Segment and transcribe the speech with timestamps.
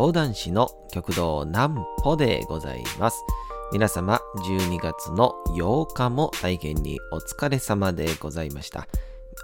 [0.00, 3.22] 講談師の極道南歩でございます。
[3.70, 8.88] 皆様、12月の8日も大変にお疲れ様でございました。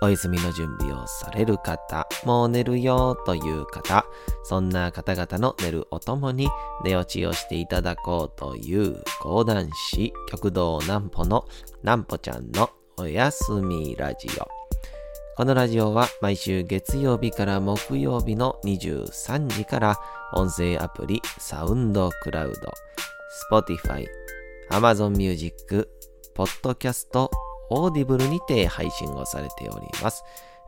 [0.01, 4.07] お休みの準備をされる方、もう寝るよという方、
[4.45, 6.49] そんな方々の寝るおともに
[6.83, 11.45] 寝落ちをしていただこうという講談師極道南歩の
[11.83, 14.66] 南歩ちゃんのおやすみラジオ。
[15.37, 20.01] このラジオは毎週月曜日から木曜日の23時から
[20.33, 22.73] 音声アプリサウンドクラウド、
[23.53, 24.07] Spotify、
[24.71, 25.91] Amazon Music、
[26.35, 27.29] Podcast、
[27.71, 30.25] Audible にて配信をされております。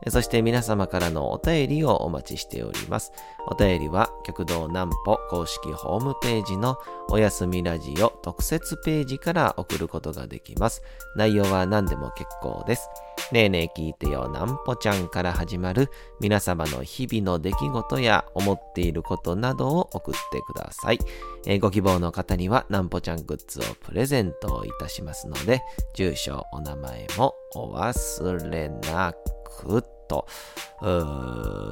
[0.07, 3.11] そして皆様からのお便りをお待ちしております。
[3.47, 6.77] お便りは極道南歩公式ホームページの
[7.09, 10.81] おやすみラジオ特設ページから送ることができます。
[11.15, 12.89] 内容は何でも結構です。
[13.33, 15.89] ねえねえ聞いてよ南歩ちゃんから始まる
[16.19, 20.99] 皆様の日々の出来事や思っていることなどを送ってください。
[21.45, 25.61] えご希望の方には南歩ちゃんグッズをプレゼントいたしますので、
[25.93, 29.38] 住所、お名前もお忘れなく
[30.07, 30.27] と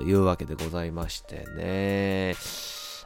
[0.06, 2.36] いうわけでございましてね。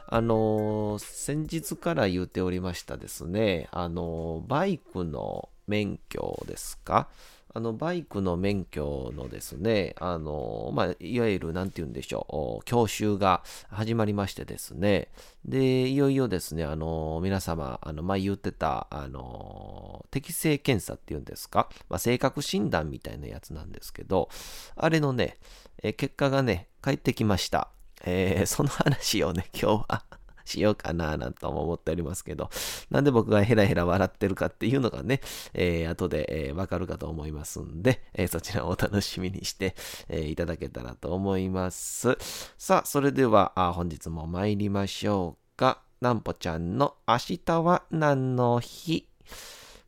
[0.08, 7.08] あの先日から言っておりましたですね、あのバイクの免許ですか？
[7.54, 15.08] あの、バイクの免許のですね、あのまあ、いわゆる、なんて言うんでしょう、教習が始まりましてですね、
[15.44, 24.30] で、いよいよですね、あの皆様、あの、前言ってた、あの適正検査っていうんですか、まあ、性格診断みたいなやつなんですけど、
[24.76, 25.38] あれのね、
[25.82, 27.68] え結果がね、返ってきました。
[28.04, 30.04] えーその話をね、今日は
[30.44, 32.50] しようかななんとも思っておりますけど、
[32.90, 35.20] なんで僕がヘラヘラ笑ってるかっていうのがね、
[35.54, 39.74] えー後で、えーわかるかと思いますんで、えーそちらをお楽しみにして、
[40.08, 42.16] えーいただけたらと思います。
[42.58, 45.82] さあ、それではあ本日も参りましょうか。
[46.00, 49.08] なんぽちゃんの明日は何の日？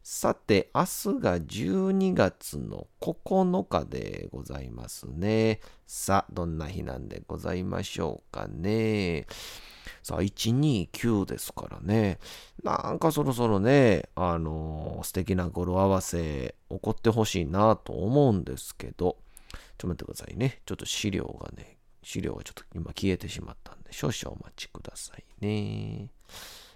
[0.06, 0.86] さて、明日
[1.18, 5.60] が12月の9日でございますね。
[5.86, 9.26] さあ、どんな日なんでございましょうかね。
[10.04, 12.18] さあ、129ですからね。
[12.62, 19.16] なんかそろそろね、あのー素敵な語呂合わせ起こってほしいなと思うんですけど、
[19.52, 20.60] ちょっと待ってくださいね。
[20.66, 26.10] ちょっと資料がね、資料がちょっと今消えてしまったんで、少々お待ちくださいね。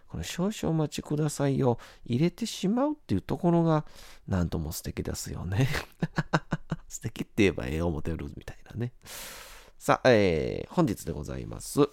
[0.08, 3.84] この少々お待ちくださいを入れてしまうっていうところが、
[4.26, 5.68] なんとも素敵ですよね。
[6.88, 8.94] 素敵って言えばええ思てるみたいなね。
[9.76, 11.90] さあ、えー本日でございます。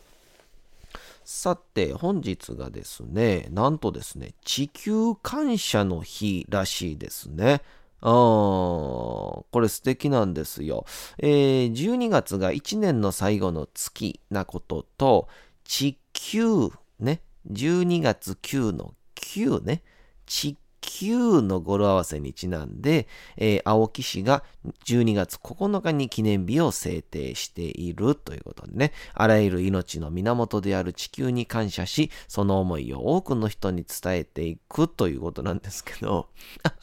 [1.25, 7.63] さて、本日がですね、なんとですね、地球感謝の日らしいですね。
[8.03, 10.85] うーこれ素敵なんですよ。
[11.17, 15.27] えー12月が1年の最後の月なことと、
[15.63, 16.69] 地球
[16.99, 17.21] ね、
[17.51, 19.81] 12月9の9ね、
[20.27, 23.07] 地球の語呂合わせにちなんで、
[23.37, 24.43] えー青木氏が
[24.85, 36.29] 12月9日に記念日を制定しているということでね、あらゆる命の源である地球に感謝し、その思いを多くの人に伝えていくということなんですけど、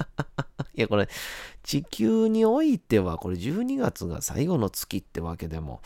[0.75, 1.09] いや、これ、
[1.63, 5.81] 地球においては、これ12月が最後の月ってわけでも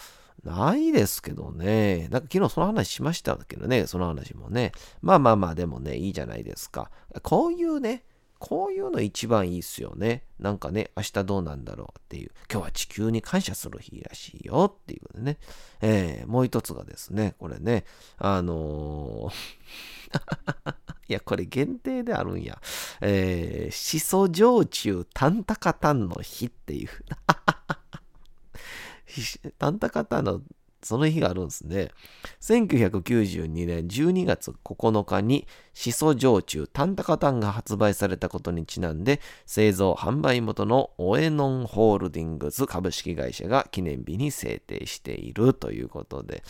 [0.46, 2.08] ないですけどね。
[2.10, 4.72] なんか昨日その話しましたけどね、その話もね。
[5.02, 6.90] まあまあまあ、でもね、いいじゃないですか。
[7.22, 8.04] こういうね、
[8.38, 10.24] こういうの一番いいっすよね。
[10.38, 12.30] なんかね、明日どうなんだろうっていう。
[12.50, 15.38] 今日は地球に感謝する日らしいよっていうね。
[15.80, 17.84] えーもう一つがですね、これね、
[18.18, 19.32] あのー
[21.08, 22.60] いや、これ限定であるんや。
[23.00, 26.88] えー、しそ焼酎タンタカタンの日っていう。
[29.58, 30.42] タンタカタンの
[30.82, 31.88] その日があるんですね。
[32.40, 46.44] 1992年12月9日にシソ焼酎タンタカタンが発売されたことにちなんで製造販売元のオエノンホールディングス株式会社が記念日に制定しているということで、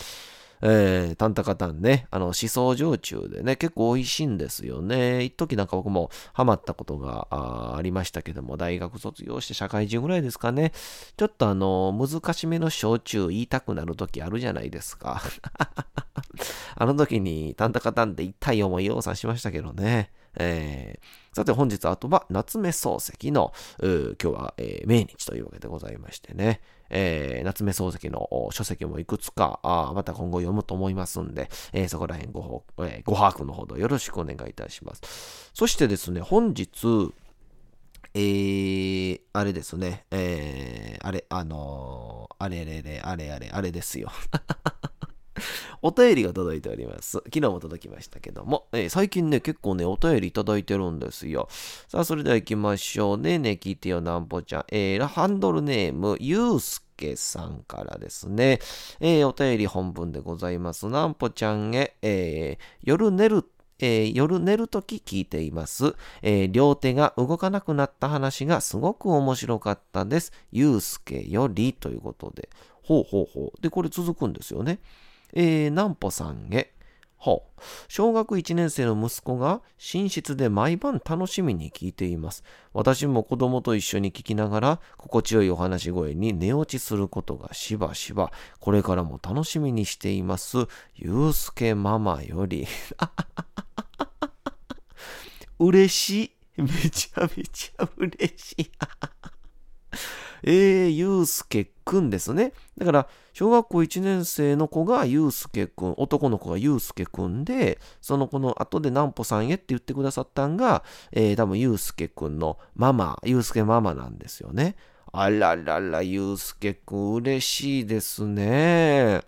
[0.62, 5.24] えー、タンタカタンね、あの、思想常駐でね、結構美味しいんですよね。
[5.24, 10.72] 一時なんか僕もハマったことがあありましたけども、大学卒業して社会人ぐらいですかね。
[11.16, 15.22] ちょっとあの、難しめの焼酎言いたくなる時あるじゃないですか。
[16.76, 20.10] あの時にタンタカタンで痛い思いをさしましたけどね。
[20.38, 29.60] えーさて本日あとは夏目漱石の今日は、えー命日というわけでございましてね、えー夏目漱石の書籍もいくつか
[29.94, 35.50] また今後読むと思いますんで、えーそこら辺ご、えーご把握のほどよろしくお願いいたします。
[35.52, 37.12] そしてですね、本日、
[38.14, 44.10] えー、あれですね、えー、あれ、あのーあれれれ、あれあれ、あれですよ。
[45.82, 47.18] お便りが届いております。
[47.26, 51.48] 昨日も届きましたけども、えー、最近ね、結構ね、お便りいただいてるんですよ。
[51.88, 53.38] さあ、それでは行きましょうね。
[53.38, 54.64] ね、聞いてよ、なんぽちゃん。
[54.68, 58.60] えー、ハンドルネーム、ゆうすけさんからですね。
[59.00, 60.88] えー、お便り本文でございます。
[60.88, 63.44] なんぽちゃんへ、えー、夜寝る
[63.78, 70.32] えー、夜寝るとき聞いています、えー、両手が動かなくなった話がすごく面白かったです。
[70.50, 72.48] ゆうすけよりということで。
[72.82, 73.60] ほうほうほう。
[73.60, 74.78] で、これ続くんですよね。
[75.38, 76.72] えー、なんぽさんへ。
[77.18, 82.42] はあ、小学1年生の息子が寝室で毎晩楽しみに聞いています。
[82.72, 90.68] 私も子供と一緒に聞きながら心地よいお話し声に寝落ちすることがしばしばこれからも楽しみにしています。
[90.94, 92.66] ゆうすけママより。
[95.60, 96.62] 嬉しい。
[96.62, 98.70] めちゃめちゃ嬉しい。
[100.44, 102.54] えー、ゆうすけくんですね。
[102.78, 114.74] だから、小学校1年生の子がゆうすけくん、男の子がゆうすけくんで、その子の後でなんぽさんへって言ってくださったんが、えー、多分ゆうすけくんのママ、ゆうすけママなんですよね。
[115.12, 119.20] あららら、ゆうすけくん嬉しいですね。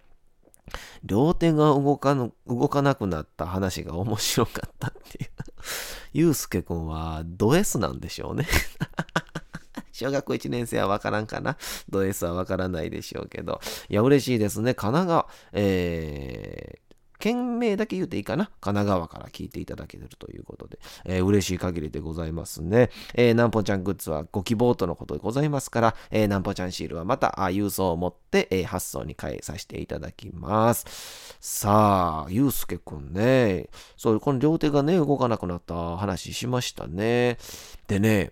[1.04, 5.30] 両手が動かぬ動かなくなった話が面白かったっていう。
[6.14, 8.46] ゆうすけくんはド S なんでしょうね
[9.98, 11.56] 小学校1年生はわからんかな？
[11.90, 13.60] ド S はわからないでしょうけど。
[13.88, 14.74] いや、嬉しいですね。
[14.74, 18.44] 神奈川、えー、県名だけ言うていいかな？
[18.60, 22.90] 神奈川から聞いていただけるということで、えー、嬉しい限りでございますね。
[23.14, 30.86] えー、なんぽちゃんグッズはご希望とのことでございますから、えー、なんぽちゃんシールはまたあ郵送を持って、えー、発送に変えさせていただきます。
[31.40, 37.38] さあ、ゆうすけくんね、そう、この両手がね、動かなくなった話しましたね。
[37.88, 38.30] でね、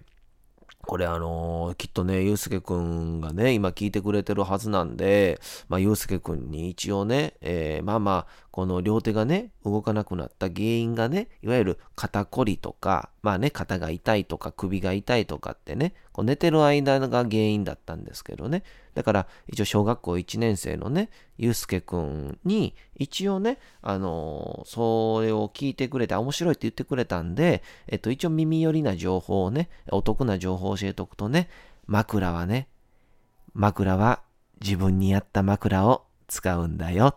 [0.86, 18.62] これあのー、きっとね、ゆうすけくんがね、今聞いてくれてるはずなんで、まあ、ゆうすけくんに一応ね、えー、まあまあ、この両手がね、動かなくなった原因がね、いわゆる肩こりとか、まあね、肩が痛いとか首が痛いとかってね、こう寝てる間が原因だったんですけどね。
[18.94, 31.50] だから一応小学校1年生のね、ゆうすけくんに一応ね、あのー、それを聞いてくれて、面白いって言ってくれたんで、えっと一応耳寄りな情報をね、お得な情報を教えておくとね、
[31.86, 32.68] 枕はね、
[33.52, 34.22] 枕は
[34.62, 37.14] 自分に合った枕を使うんだよ。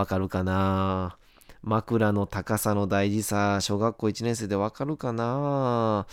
[0.00, 1.18] わかるかな？
[1.62, 6.06] 枕の高さの大事さ、小学校1年生でわかるかな？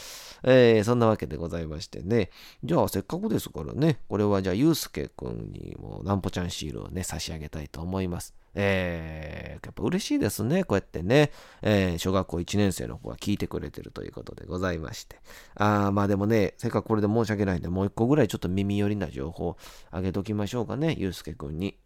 [0.44, 2.30] えー、そんなわけでございましてね。
[2.66, 8.36] じゃあ、せっかくですからね、これはじゃあ、ゆうすけくんにもなんぽちゃんシールをね、差し上げたいと思います。
[8.56, 10.66] えー、やっぱ嬉しいですね。
[10.66, 11.32] こうやってね、
[11.62, 15.16] えー、小学校1年生の子が聞いてくれてるということでございまして。
[15.56, 19.56] あー、まあでもね、せっかくこれで申し訳ないんで、もう一個ぐらいちょっと耳寄りな情報
[19.92, 21.78] あげときましょうかね、ゆうすけくんに。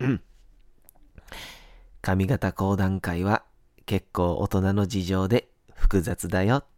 [2.01, 3.44] 髪型講談会は
[3.86, 6.63] 結構大人の事情で複雑だよ。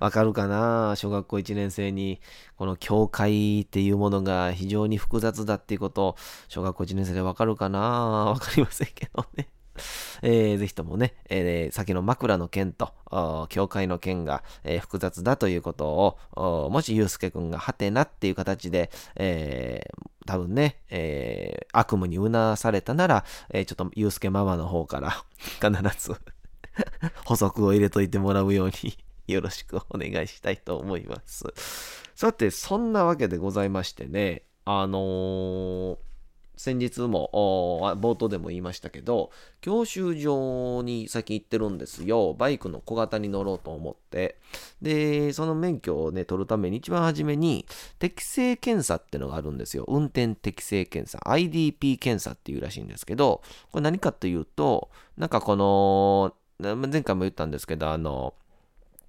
[0.00, 0.94] わかるかな？
[0.96, 2.20] 小学校1年生に、
[2.56, 6.16] この教会っていうものが非常に複雑だっていうこと、
[6.48, 7.78] 小学校1年生でわかるかな？
[8.36, 9.48] わかりませんけどね。
[10.22, 12.92] えー、ぜひともね、えー、先の枕の件と、
[13.48, 25.24] 教会の件が、えー、複雑だということを、もしゆうすけくんがハテナっていう形で、えー、多分ね、えー、悪夢にうなされたなら、えー、ちょっとゆうすけママの方から
[25.60, 26.14] 必ず
[27.24, 28.96] 補足を入れといてもらうように
[29.26, 31.44] よろしくお願いしたいと思います。
[32.14, 36.09] さて、そんなわけでございましてね、あのー
[36.60, 37.30] 先日も
[37.98, 39.30] 冒頭でも言いましたけど
[39.62, 42.34] 教習所に先行ってるんですよ。
[42.34, 44.36] バイクの小型に乗ろうと思って。
[44.82, 47.64] でその免許をね取るために一番初めに
[47.98, 49.86] 適正検査ってのがあるんですよ。
[49.88, 51.18] 運転適正検査。
[51.20, 53.40] IDP 検査っていうらしいんですけど
[53.72, 58.34] これ何かというとなんかこの前回も言ったんですけどあの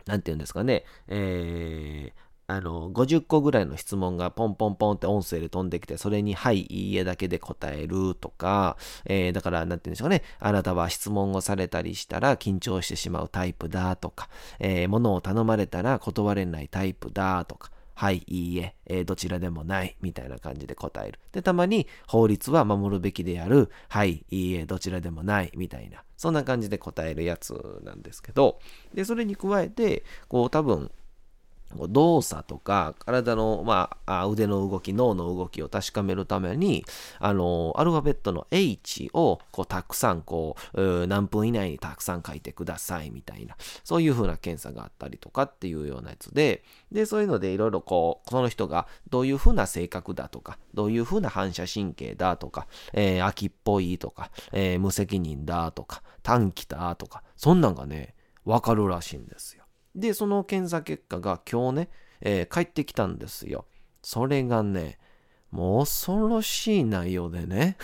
[0.05, 10.21] なんて言うんですかね、えー、あの、50個ぐらいの質問がポンポンポンって音声で飛んできて、それに、はい、いいえだけで答えるとか、えー、だから、なんて言うんでしょうね。
[10.39, 14.27] あなたは質問をされたりしたら緊張してしまうタイプだとか、
[14.59, 21.19] えー、物を頼まれたら断れないタイプだとか、はい、いいえ、えー、どちらでもない、みたいな感じで答える。
[21.31, 27.53] で、たまに、法律は守るべきである、はい、いいえ、どちらでもない、みたいな、そんな感じで答えるやつ
[27.83, 28.59] なんですけど、
[28.93, 30.91] で、それに加えて、こう、多分、
[31.87, 36.85] 動作とか、体の、まあ、腕の動き、脳の動きを確かめるために、
[37.19, 59.60] あの、アルファベットの H を、こう、たくさん、こう、何分以内にたくさん書いてください、みたいな、そういう風な検査があったりとかっていうようなやつで、で、そういうのでいろいろこう、その人がどういう風な性格だとか、どういう風な反射神経だとか、えー、秋っぽいとか、えー、無責任だとか、短期だとか、そんなんがね、わかるらしいんですよ。
[59.95, 61.89] で、その検査結果が今日ね、
[62.21, 63.65] えー、帰ってきたんですよ。
[64.01, 64.97] それがね、
[65.51, 67.77] もう恐ろしい内容でね。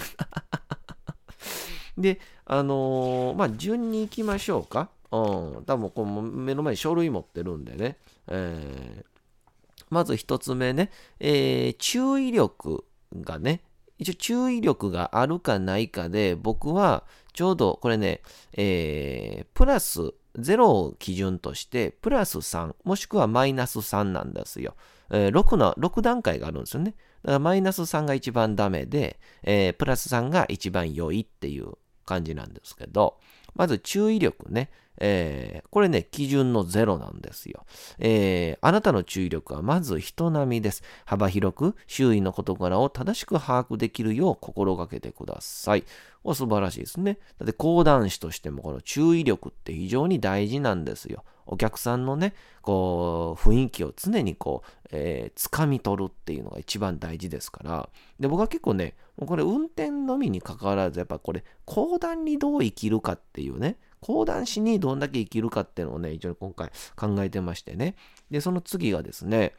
[1.98, 4.90] で、あのー、まあ、順に行きましょうか。
[5.12, 7.98] うん、多分こう目の前に書類持ってるんでね。
[8.28, 13.62] えー、まず一つ目ね、えー、注意力がね、
[13.98, 18.22] 一応注意力があるかないかで、僕はちょうどこれね、
[18.54, 24.76] えー、プラス0を基準として、プラス3、もしくはマイナス3なんですよ。
[25.10, 26.96] えー、6の、6段階があるんですよね。
[27.24, 31.74] だからマイナス3が一番ダメで、えー、プラス3が一番良いっていう
[32.06, 33.20] 感じなんですけど、
[33.58, 34.70] まず注意力ね。
[35.00, 37.66] えー、これね、基準のゼロなんですよ。
[38.00, 40.84] えー、あなたの注意力はまず人並みです。
[41.06, 45.84] 幅広く周囲の事柄を正しく把握できるよう心がけてください。
[46.24, 47.20] お素晴らしいですね。
[47.38, 51.24] だって講談師としてもこの注意力って非常に大事なんですよ。
[51.48, 57.90] お客さんのね、こう、雰囲気を常にこう、えー、掴み取るっていうのが一番大事ですから。
[58.20, 67.96] で、僕は結構ね、これ運転のみに関わらず、やっぱこれ、講談にどう生きるかっていうね、講談師にどんだけ生きるかっていうのをね、一応今回考えてましてね。
[68.30, 69.54] で、その次がですね、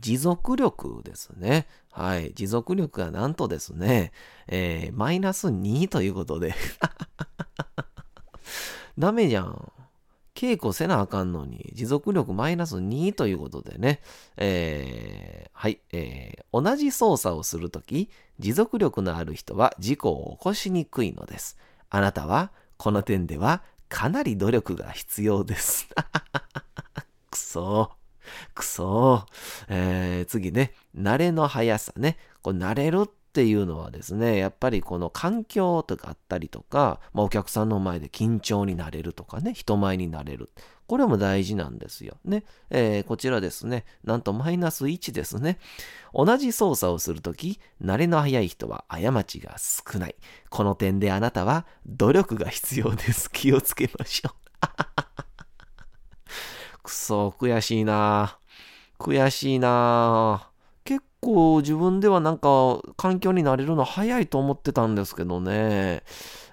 [0.00, 1.66] 持続力ですね。
[1.90, 2.32] はい。
[2.34, 4.12] 持続力がなんとですね、
[4.46, 6.54] えー、マイナス2ということで
[8.98, 9.72] ダメじゃん。
[10.38, 14.00] 稽古せなあかんのに、持続力マイナス2ということでね、
[14.36, 21.58] えー、はい、えー、同じ操作をするとき、持続力のある人は事故を起こしにくいのです。
[21.90, 25.88] あなたはこの点ではかなり努力が必要です。
[27.30, 27.90] くそ
[28.54, 29.26] くそ
[29.66, 32.16] えー、次ね、慣れの速さね。
[32.42, 40.50] これ慣れるっていうのはですね、やっぱりこの環境とかあったりとか、まあ、お客さんの前で緊張になれるとかね、人前になれる。
[40.86, 42.16] これも大事なんですよ。
[42.24, 42.44] ね。
[42.70, 43.84] えー、こちらですね。
[44.02, 45.58] なんとマイナス1ですね。
[46.14, 50.16] 同じ操作をするとき、慣れの早い人は過ちが少ない。
[50.48, 53.30] この点であなたは努力が必要です。
[53.30, 54.34] 気をつけましょう。
[56.82, 58.38] くそ、悔しいな
[58.98, 60.47] 悔しいな
[61.20, 66.02] 構自分ではなんか環境になれるの早いと思ってたんですけどね。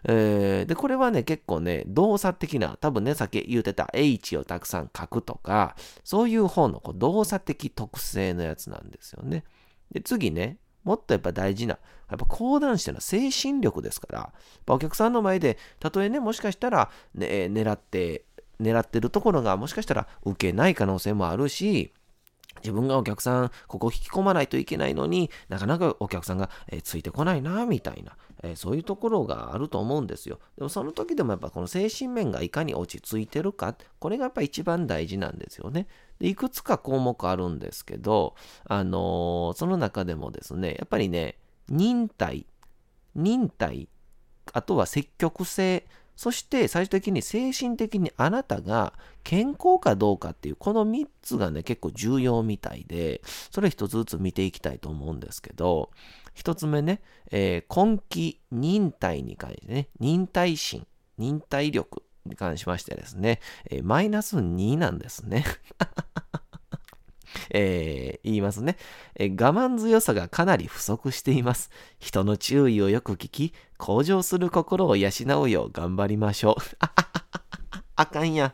[0.07, 9.43] えー、で、これはね、結構ね、動作的な、多分ね、さっき言うてた H をたくさん書くとか、そういう方のこう動作的特性のやつなんですよね。
[9.91, 11.79] で、次ね、もっとやっぱ大事な、
[12.09, 14.33] やっぱ講談師っていうのは精神力ですから、
[14.67, 18.25] お客さんの前で、たとえね、もしかしたら、ね、狙って、
[18.61, 21.91] 狙ってるところがもしかしたら受けない可能性もあるし、
[22.57, 30.39] 自分がお客さん、ここ引き込まないといけないのになかなかお客さんが、えついてこないな、みたいな、えー、そういうところがあると思うんですよ。
[30.57, 35.87] でもその時でもやっぱこの精神面がいかに落ち着いてるか、これがやっぱ一番大事なんですよね。
[36.19, 38.35] でいくつか項目あるんですけど、
[38.65, 42.45] あのー、その中でもですね、やっぱりね、忍耐、
[43.15, 43.89] 忍耐、
[44.53, 48.93] あとは積極性、そして最終的に精神的にあなたが
[49.23, 55.91] 健康かどうかっていうこの3つがね結構重要みたいでそれ一つずつ見ていきたいと思うんですけど
[56.35, 60.85] 1つ目ね、えー、根気忍耐に関してね忍耐心
[61.17, 65.45] 忍耐力に関しましてですね、えー、マイナス2なんですね
[67.51, 68.77] えー、言いますね、
[69.15, 71.69] えー、我慢強さがかなり不足しています。
[71.99, 75.09] 人の注意をよく聞き、向上する心を養
[75.41, 76.55] うよう頑張りましょう。
[77.95, 78.53] あかんや。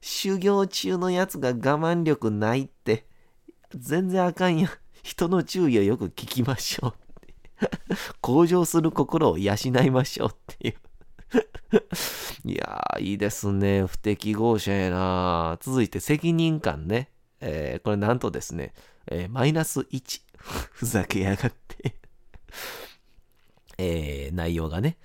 [0.00, 3.06] 修行中のやつが我慢力ないって、
[3.74, 4.70] 全然あかんや。
[5.02, 6.94] 人の注意をよく聞きましょう。
[8.20, 9.54] 向上する心を養
[9.84, 10.74] いましょうっていう
[12.44, 13.84] いやー、いいですね。
[13.84, 17.10] 不適合者やな続いて責任感ね。
[17.40, 18.72] えー、これなんとですね、
[19.06, 20.22] えー、マイナス1。
[20.40, 21.96] ふざけやがって
[23.80, 24.98] えー、内容がね、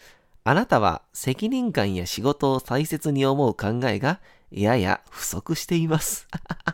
[0.43, 4.19] あなたは責任感や仕事を大切に思う考えが
[4.51, 6.27] やや不足しています。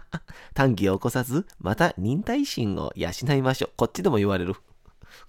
[0.56, 3.72] 短期を起こさず、また忍耐心を養いましょう。
[3.78, 4.56] こっちでも言われる。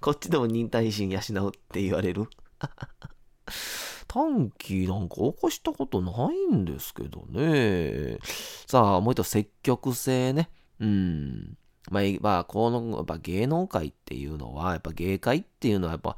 [0.00, 2.28] こっちでも忍耐心養うって言われる。
[4.08, 8.18] 短期なんか起こしたことないんですけどね。
[8.66, 10.50] さあ、もう一度積極性ね。
[10.80, 11.56] うん。
[11.90, 16.16] まあ、まあ、この、やっぱ芸能界っていうのは、やっぱ芸界っていうのはやっぱ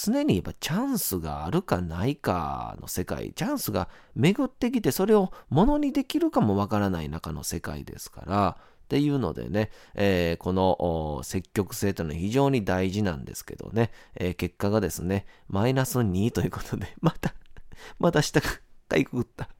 [0.00, 17.34] 常にやっぱチャンスがあるかないかの世界、チャンスが巡ってきてそれをものにできるかもわからない中の世界ですから、っていうのでね、えー、この積極性というのは非常に大事なんですけどね、えー、結果がですね、マイナス2ということで、 また、
[17.98, 18.48] また下が
[18.88, 19.50] かいくぐった、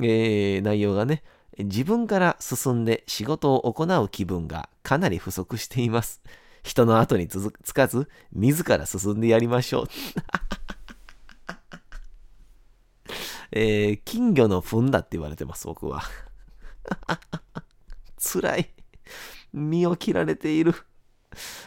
[0.00, 1.22] えー、内容がね、
[1.58, 6.22] 自分から進んで仕事を行う気分がかなり不足しています。
[6.62, 9.86] 人の後につかず、自ら進んでやりましょう。
[13.52, 16.02] えー、金魚の糞だって言われてます、僕は。
[18.18, 18.70] 辛い。
[19.52, 20.74] 身を切られている。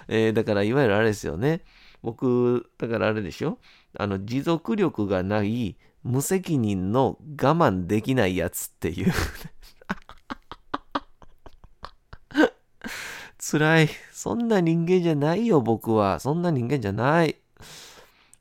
[0.07, 1.61] えー、だから、いわゆるあれですよね。
[2.01, 3.59] 僕、だからあれでしょ？
[3.97, 9.13] あの、持続力がない、無責任の我慢できないやつっていう
[13.45, 13.89] 辛い。
[14.13, 16.21] そんな人間じゃないよ、僕は。
[16.21, 17.35] そんな人間じゃない。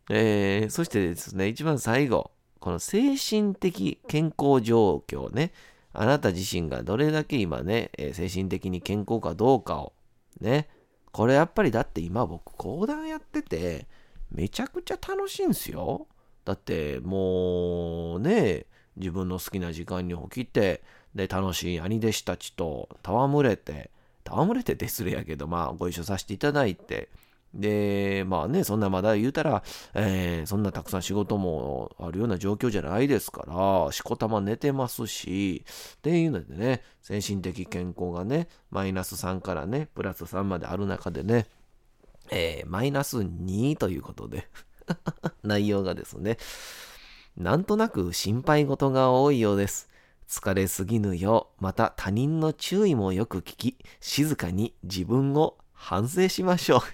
[0.09, 2.31] えー、そしてですね、一番最後。
[2.61, 5.53] この精神的健康状況ね。
[5.93, 9.93] あなた自身がどれだけ今ね、え精神的に健康かどうかを。
[10.41, 10.69] ね。
[11.11, 13.89] これやっぱりだって今僕講談やってて、
[14.31, 16.07] めちゃくちゃ楽しいんすよ。
[16.45, 18.67] だってもうね、
[18.97, 23.91] 自分の好きな時間に起きて、で、楽しい兄弟子たちと戯れて、
[24.27, 27.11] 戯れてて失礼やけど、まあ、ご一緒させていただいて、
[27.55, 29.63] で、まあね、そんなまだ言うたら、
[29.95, 35.65] えー、そんなたくさん仕事もあるような状況じゃないですから、しこたま寝てますし、
[35.97, 41.47] っていうのでね、精神的健康がね、マイナス3からね、プラス3まである中でね、
[42.31, 44.49] えー、マイナス2ということで
[45.43, 46.39] 内容がですね、
[47.37, 49.92] なんとなく心配事が多いようです。
[50.33, 56.81] 疲れすぎぬよう、また他人の注意もよく聞き、静かに自分を反省しましょう。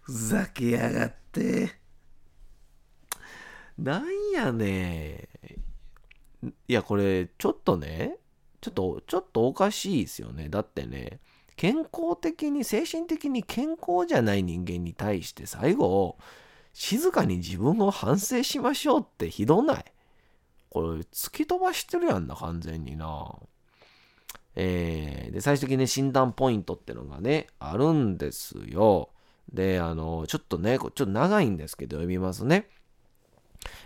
[0.00, 1.78] ふざけやがって。
[3.76, 5.28] なんやね
[6.66, 8.16] いや、これ、ちょっとね、
[8.62, 10.48] ちょっと、ちょっとおかしいですよね。
[10.48, 11.20] だってね、
[11.56, 16.16] 健康的に、精神的に健康じゃない人間に対して最後、
[16.72, 19.84] 静かに自分を反省しましょうってひどない？
[20.70, 23.34] これ突き飛ばしてるやんな、完全にな。
[24.56, 29.10] えー、で、最終的にね、診断ポイントってのがね、あるんですよ。
[29.52, 32.68] で、あの、ちょっとね、ちょっと長いんですけど、読みますね。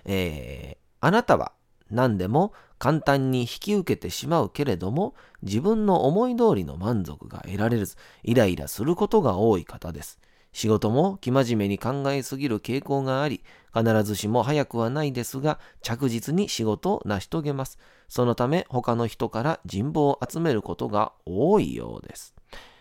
[0.05, 1.53] えー、あなたは
[1.91, 10.19] 何でも簡単に引き受けてしまうけれども、自分の思い通りの満足が得られず、イライラすることが多い方です。
[10.55, 13.43] 仕事も生真面目に考えすぎる傾向があり、
[13.75, 17.77] 必ずしも早くはないですが、着実に仕事を成し遂げます。
[18.09, 22.35] そのため、他の人から人望を集めることが多いようです。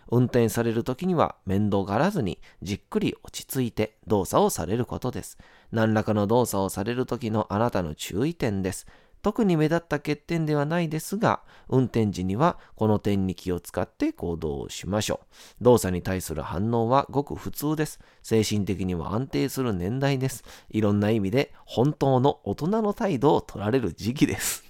[0.08, 5.38] 運転される時には面倒がらずにじっくり落ち着いて動作をされることです。
[5.72, 8.86] 何らかの動作をされる時のあなたの注意点です。
[9.24, 15.20] 特に目立った欠点ではないですが、運転時にはこの点に気を使って行動しましょ
[15.60, 15.64] う。
[15.64, 18.00] 動作に対する反応はごく普通です。
[18.22, 20.44] 精神的にも安定する年代です。
[20.68, 24.62] いろんな意味で本当の大人の態度を取られる時期です。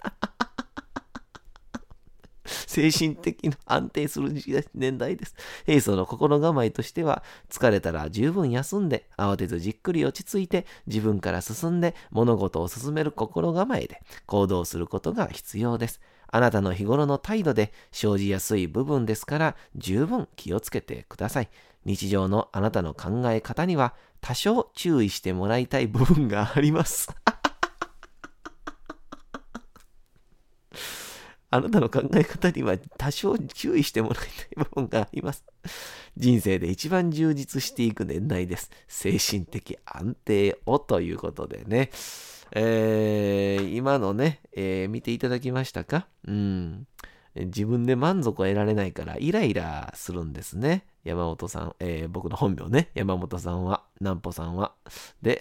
[2.44, 4.32] 精神的に安定する
[4.74, 5.34] 年代です。
[5.66, 16.00] 平素の心構えとしては、疲れたら十分休んで、慌てずじっくり落ち着いて、自分から進んで物事を進める心構えで行動することが必要です。
[16.28, 21.48] あなたの日頃の態度で生じやすい部分ですから、十分気をつけてください。
[21.84, 27.14] 日常のあなたの考え方には、多少注意してもらいたい部分があります。
[31.54, 35.44] あなたの考え方には多少注意してもらいたい部分があります。
[36.16, 38.72] 人生で一番充実していく年代です。
[38.88, 41.90] 精神的安定をということでね。
[42.50, 46.08] えー、今のね、えー、見ていただきましたか？
[46.26, 46.88] うん。
[47.36, 50.84] 自分で満足を得られないからイライラするんですね。
[51.04, 52.90] 山本さん、えー、僕の本名ね。
[52.94, 54.74] 山本さんは、南穂さんは。
[55.22, 55.40] で、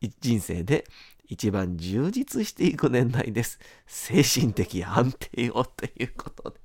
[0.20, 0.84] 人生で
[1.32, 3.58] 一番充実していく年代です。
[3.86, 6.60] 精神的安定をということで。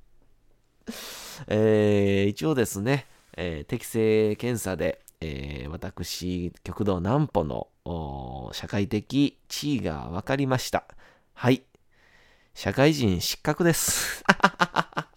[1.48, 10.86] えー、一応ですね、えー、適正検査で、えー、私、極道南歩の社会的地位が分かりました。
[11.32, 11.62] はい。
[12.52, 14.22] 社会人失格です。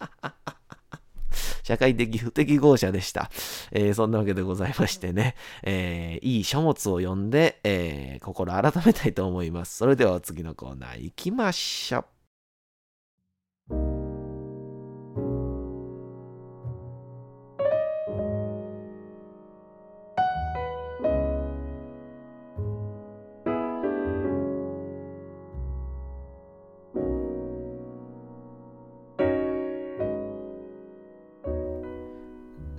[1.62, 3.30] 社会的不適合者でした。
[3.70, 9.76] えー、そんなわけでございましてね、えー、いい書物を読んで、えー、心改めたいと思います。
[9.76, 12.11] それでは次のコーナー行きましょう。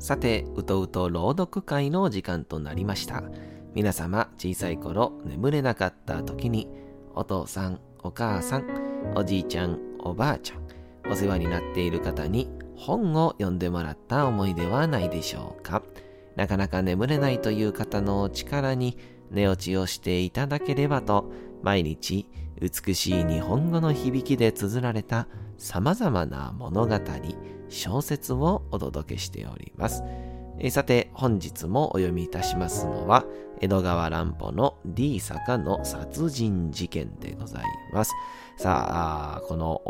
[0.03, 3.23] さて、うとうと朗読会の時間となりました。
[3.73, 6.67] 皆様、小さい頃眠れなかった時に、
[7.15, 8.65] お父さん、お母さん、
[9.15, 15.81] おじいちゃん、おばあちゃん、お世話になっている方に本を読んでもらった思いではないでしょうか？
[16.35, 18.97] なかなか眠れないという方の力に
[19.31, 26.99] 寝落ちをしていただければと、毎日美しい日本語の響きで綴られた様々な物語、
[27.73, 30.03] 小説をお届けしております。
[30.59, 33.25] えさて、本日もお読みいたしますのは、
[33.59, 38.13] 江戸川乱歩の D 坂の殺人事件でございます。
[38.57, 39.81] さあ、この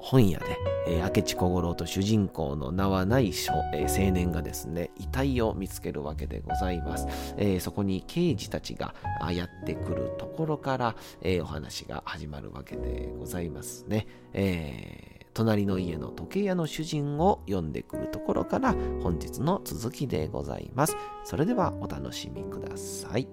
[0.00, 0.46] 本屋で、
[0.88, 7.06] えー、明智小五郎と主人公の名はない,、えー、青年がですね、遺体を見つけるわけでございます。
[7.36, 8.94] えー、そこに刑事たちが
[9.30, 14.06] やってくるところから、えお話が始まるわけでございますね。
[14.32, 20.96] えー隣の家の時計屋の主人を呼んでくるところから本日の続きでございます。
[21.22, 23.28] それではお楽しみください。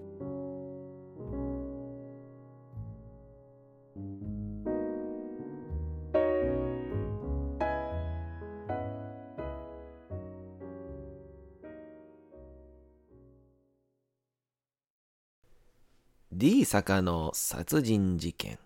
[16.31, 18.59] D 坂の殺人事件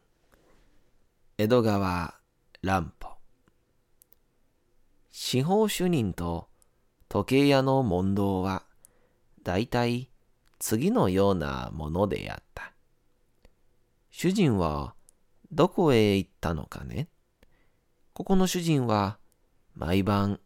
[1.37, 2.15] 江戸川
[2.61, 3.08] 乱歩
[5.21, 6.47] 司法主任と
[7.09, 8.63] 時計屋の問答は、
[9.43, 10.09] 大体
[10.59, 12.71] 次のようなものであった。
[14.11, 14.95] 主人は
[15.51, 17.09] どこへ行ったのかね？
[18.13, 19.19] ここの主人は
[19.75, 20.39] 毎晩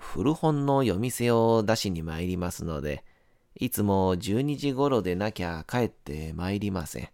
[0.00, 3.04] 古本の夜店を出しに参りますので、
[3.54, 7.08] いつも12時頃でなきゃ帰って参りません。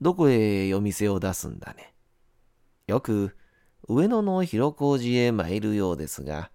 [0.00, 1.94] どこへ夜店を出すんだね？
[2.88, 3.36] よく
[3.90, 6.50] 上野の広小路へ参るようですが、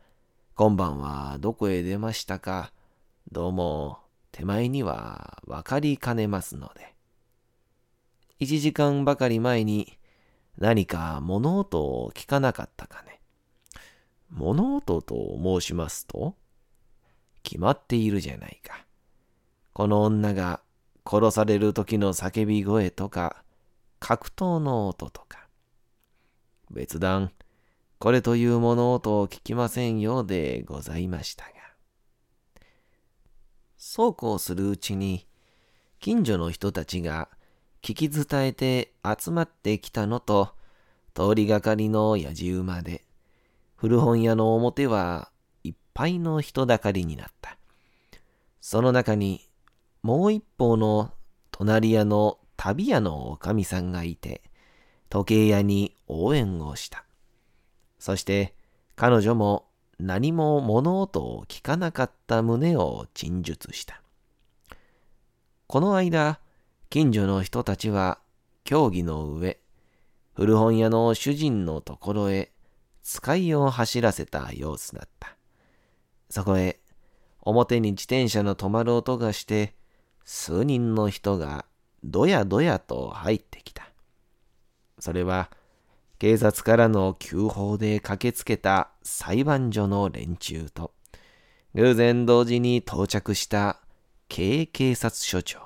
[0.54, 2.72] 今晩はどこへ出ましたか、
[3.32, 3.98] どうも
[4.32, 6.94] 手前には分かりかねますので。
[8.38, 9.98] 一時間ばかり前に
[10.60, 13.20] 何か物音を聞かなかったかね。
[14.30, 16.36] 物音と申しますと、
[17.42, 18.86] 決まっているじゃないか。
[19.74, 20.62] この女が
[21.04, 23.44] 殺される時の叫び声とか、
[24.00, 25.43] 格闘の音とか。
[26.74, 27.32] 別段、
[28.00, 31.52] これという物音を聞きませんようでございましたが。
[33.78, 35.28] そうこうするうちに、
[36.00, 37.30] 近所の人たちが
[37.82, 40.56] 聞き伝えて集まってきたのと、
[41.14, 43.06] 通りがかりのやじ馬で、
[43.76, 45.32] 古本屋の表は
[45.64, 47.58] いっぱいの人だかりになった。
[48.60, 49.50] その中に、
[50.02, 51.12] もう一方の
[51.52, 54.42] 隣屋の旅屋のおかみさんがいて、
[55.14, 57.06] 時計屋に応援をした。
[58.00, 58.56] そして
[58.96, 59.68] 彼女も
[60.00, 64.02] 何も物音を聞かなかった旨を陳述した。
[65.68, 66.40] この間、
[66.90, 68.18] 近所の人たちは
[68.64, 69.60] 協議の上、
[70.34, 72.52] 古本屋の主人のところへ
[73.04, 75.38] 使いを走らせた様子だった。
[76.32, 76.80] そこへ
[77.40, 79.76] 表に自転車の止まる音がして、
[80.26, 81.66] 数人の人が
[82.04, 83.93] どやどやと入ってきた。
[85.04, 85.52] それは、
[86.18, 90.94] 警察からの急報で駆けつけた裁判所の連中と、
[91.76, 93.82] 偶然同時に到着した
[94.30, 95.60] 警警察署長、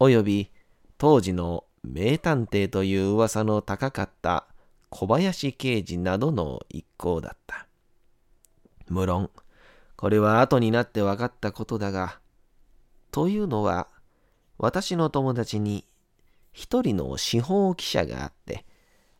[0.00, 0.50] および
[0.98, 4.48] 当時の名探偵という噂の高かった
[4.88, 7.68] 小林刑事などの一行だった。
[8.88, 9.30] 無論、
[9.94, 12.18] これは後になって分かったことだが、
[13.12, 13.86] というのは、
[14.58, 15.84] 私の友達に
[16.52, 18.64] 一人の司法記者があって、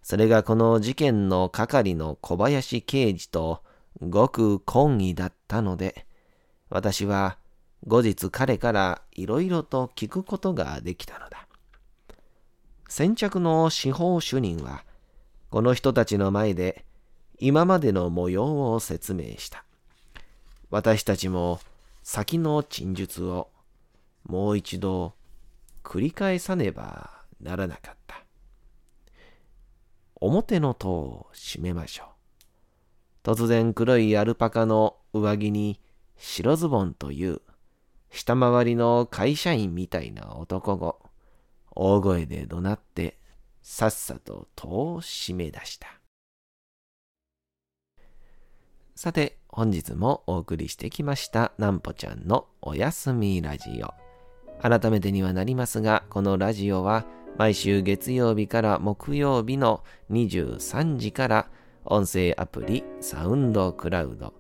[0.03, 3.63] それがこの事件の係の小林刑事と
[4.01, 6.07] ごく懇意だったので、
[6.69, 7.39] 私は
[7.87, 11.47] 後日彼からいろいろと聞くことができたのだ。
[12.89, 14.85] 先着の司法主任は、
[15.51, 16.85] この人たちの前で
[17.39, 19.65] 今までの模様を説明した。
[20.71, 21.61] 私たちも
[22.03, 23.49] 先の陳述を
[24.25, 25.15] もう一度
[25.83, 28.25] 繰り返さねばならなかった。
[30.17, 32.07] 表の戸を閉めましょう。
[33.23, 35.81] 突然黒いアルパカの上着に
[36.17, 37.41] 白ズボンという
[38.11, 40.95] 下回りの会社員みたいな男が
[41.71, 43.19] 大声で怒鳴って
[43.63, 46.01] さっさと戸を閉め出した。
[48.95, 53.95] さて、本日もお送りしてきましたなんぽちゃんのおやすみラジオ。
[54.61, 57.07] 改めてにはなりますが、このラジオは
[57.39, 61.49] 毎週月曜日から木曜日の23時から
[61.85, 64.35] 音声アプリサウンドクラウド、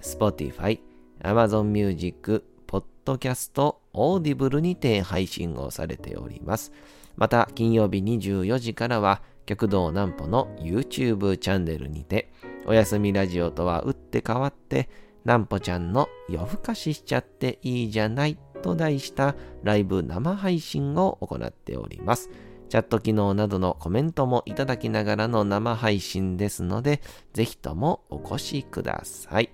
[0.00, 0.80] Spotify、
[1.22, 6.72] Amazon Music、Podcast、Audible にて配信をされております。
[7.16, 12.32] また、金曜日24時からは、極道南歩の YouTube チャンネルにて、
[12.66, 14.88] おやすみラジオとは打って変わって、
[15.24, 22.30] 南歩ちゃんの夜更かししちゃっていいじゃないと題したライブ生配信を行っております。
[22.68, 27.00] チャット機能などのコメントもいただきながらの生配信ですので、
[27.32, 29.50] ぜひともお越しください。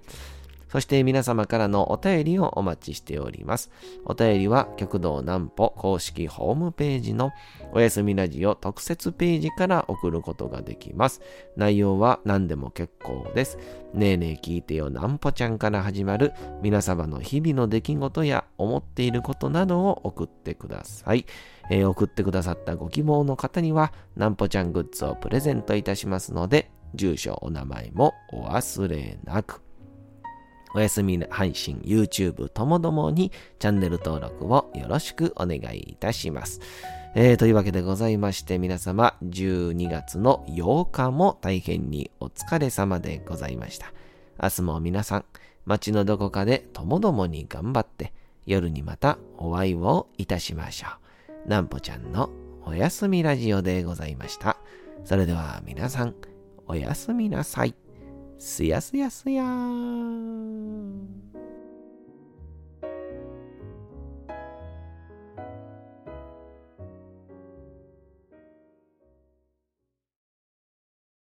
[0.73, 3.71] そして皆様からのお便りをお待ちしております。
[4.07, 7.31] お便りは極道南歩公式ホームページの
[7.75, 11.21] おやすみラジオ特設ページから送ることができます。
[11.57, 13.59] 内容は何でも結構です。
[13.93, 16.33] ねえねえ聞いてよ南歩ちゃんから始まる
[16.63, 21.27] 皆様の日々の出来事や思っていることなどを送ってください。
[21.71, 29.62] えー、送ってくださったご希望の方には南歩ちゃんグッズをプレゼントいたしますので、住所、お名前もお忘れなく。
[30.75, 36.61] おやすみ配信、YouTube ともどもにチャンネル登録をよろしくお願いいたします。
[37.15, 43.93] えー、というわけでございまして皆様12月の8日も大変にお疲れ様でございました。
[44.43, 45.25] 明日も皆さん
[45.67, 48.15] 街のどこかでともどもに頑張って
[48.47, 50.89] 夜にまたお会いをいたしましょ
[51.47, 51.49] う。
[51.49, 52.31] なんぽちゃんの
[52.65, 54.57] おやすみラジオでございました。
[55.05, 56.15] それでは皆さん
[56.67, 57.75] おやすみなさい。
[58.43, 59.47] See ya, see ya, see ya.